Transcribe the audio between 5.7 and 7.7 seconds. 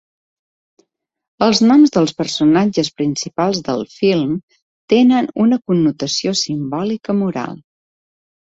connotació simbòlica moral.